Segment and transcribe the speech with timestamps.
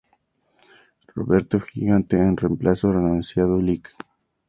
[1.13, 3.91] Roberto Gigante en reemplazo renunciado Lic.